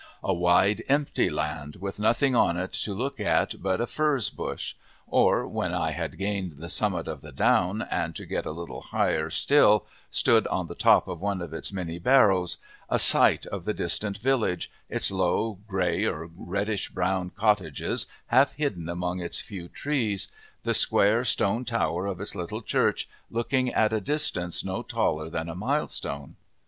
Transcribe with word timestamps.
A 0.23 0.33
wide, 0.33 0.81
empty 0.89 1.29
land, 1.29 1.75
with 1.75 1.99
nothing 1.99 2.35
on 2.35 2.57
it 2.57 2.71
to 2.73 2.91
look 2.95 3.19
at 3.19 3.61
but 3.61 3.79
a 3.79 3.85
furze 3.85 4.31
bush; 4.31 4.73
or 5.05 5.45
when 5.47 5.75
I 5.75 5.91
had 5.91 6.17
gained 6.17 6.53
the 6.57 6.69
summit 6.69 7.07
of 7.07 7.21
the 7.21 7.31
down, 7.31 7.83
and 7.83 8.15
to 8.15 8.25
get 8.25 8.47
a 8.47 8.51
little 8.51 8.81
higher 8.81 9.29
still 9.29 9.85
stood 10.09 10.47
on 10.47 10.65
the 10.65 10.73
top 10.73 11.07
of 11.07 11.21
one 11.21 11.39
of 11.39 11.53
its 11.53 11.71
many 11.71 11.99
barrows, 11.99 12.57
a 12.89 12.97
sight 12.97 13.45
of 13.45 13.63
the 13.63 13.75
distant 13.75 14.17
village, 14.17 14.71
its 14.89 15.11
low, 15.11 15.59
grey 15.67 16.03
or 16.05 16.31
reddish 16.35 16.89
brown 16.89 17.29
cottages 17.29 18.07
half 18.25 18.53
hidden 18.53 18.89
among 18.89 19.21
its 19.21 19.39
few 19.39 19.67
trees, 19.69 20.29
the 20.63 20.73
square, 20.73 21.23
stone 21.23 21.63
tower 21.63 22.07
of 22.07 22.19
its 22.19 22.33
little 22.33 22.63
church 22.63 23.07
looking 23.29 23.71
at 23.71 23.93
a 23.93 24.01
distance 24.01 24.65
no 24.65 24.81
taller 24.81 25.29
than 25.29 25.47
a 25.47 25.53
milestone. 25.53 26.37